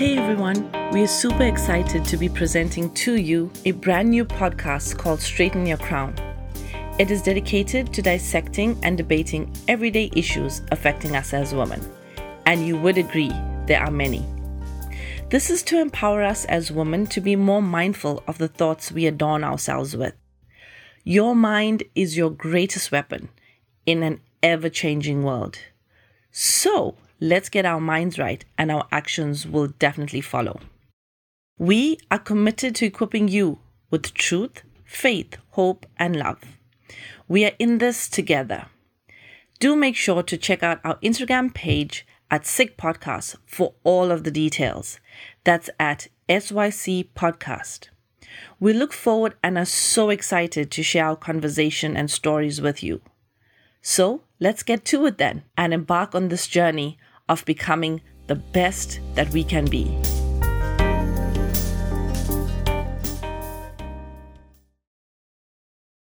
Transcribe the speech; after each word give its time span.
Hey 0.00 0.16
everyone, 0.16 0.72
we 0.92 1.02
are 1.02 1.06
super 1.06 1.42
excited 1.42 2.06
to 2.06 2.16
be 2.16 2.30
presenting 2.30 2.90
to 2.94 3.16
you 3.16 3.52
a 3.66 3.72
brand 3.72 4.08
new 4.08 4.24
podcast 4.24 4.96
called 4.96 5.20
Straighten 5.20 5.66
Your 5.66 5.76
Crown. 5.76 6.14
It 6.98 7.10
is 7.10 7.20
dedicated 7.20 7.92
to 7.92 8.00
dissecting 8.00 8.80
and 8.82 8.96
debating 8.96 9.54
everyday 9.68 10.10
issues 10.16 10.62
affecting 10.72 11.16
us 11.16 11.34
as 11.34 11.54
women. 11.54 11.86
And 12.46 12.66
you 12.66 12.78
would 12.78 12.96
agree, 12.96 13.28
there 13.66 13.82
are 13.82 13.90
many. 13.90 14.24
This 15.28 15.50
is 15.50 15.62
to 15.64 15.78
empower 15.78 16.22
us 16.22 16.46
as 16.46 16.72
women 16.72 17.06
to 17.08 17.20
be 17.20 17.36
more 17.36 17.60
mindful 17.60 18.22
of 18.26 18.38
the 18.38 18.48
thoughts 18.48 18.90
we 18.90 19.06
adorn 19.06 19.44
ourselves 19.44 19.94
with. 19.94 20.14
Your 21.04 21.36
mind 21.36 21.82
is 21.94 22.16
your 22.16 22.30
greatest 22.30 22.90
weapon 22.90 23.28
in 23.84 24.02
an 24.02 24.22
ever 24.42 24.70
changing 24.70 25.24
world. 25.24 25.58
So, 26.32 26.96
let's 27.20 27.48
get 27.48 27.66
our 27.66 27.80
minds 27.80 28.18
right, 28.18 28.44
and 28.58 28.70
our 28.70 28.88
actions 28.90 29.46
will 29.46 29.68
definitely 29.78 30.20
follow. 30.20 30.60
We 31.58 31.98
are 32.10 32.18
committed 32.18 32.74
to 32.76 32.86
equipping 32.86 33.28
you 33.28 33.58
with 33.90 34.14
truth, 34.14 34.62
faith, 34.84 35.36
hope, 35.50 35.86
and 35.98 36.16
love. 36.16 36.40
We 37.28 37.44
are 37.44 37.52
in 37.58 37.78
this 37.78 38.08
together. 38.08 38.66
Do 39.58 39.76
make 39.76 39.94
sure 39.94 40.22
to 40.22 40.38
check 40.38 40.62
out 40.62 40.80
our 40.82 40.96
Instagram 40.96 41.52
page 41.52 42.06
at 42.30 42.46
SYC 42.46 42.76
Podcast 42.76 43.36
for 43.44 43.74
all 43.84 44.10
of 44.10 44.24
the 44.24 44.30
details. 44.30 45.00
That's 45.44 45.68
at 45.78 46.08
SYC 46.28 47.12
Podcast. 47.14 47.88
We 48.58 48.72
look 48.72 48.92
forward 48.92 49.34
and 49.42 49.58
are 49.58 49.64
so 49.64 50.10
excited 50.10 50.70
to 50.70 50.82
share 50.82 51.06
our 51.06 51.16
conversation 51.16 51.96
and 51.96 52.10
stories 52.10 52.60
with 52.60 52.82
you. 52.82 53.02
So 53.82 54.22
let's 54.38 54.62
get 54.62 54.84
to 54.86 55.04
it 55.06 55.18
then 55.18 55.44
and 55.56 55.74
embark 55.74 56.14
on 56.14 56.28
this 56.28 56.46
journey 56.46 56.98
of 57.30 57.44
becoming 57.46 58.02
the 58.26 58.34
best 58.34 59.00
that 59.14 59.30
we 59.30 59.42
can 59.42 59.64
be. 59.64 59.86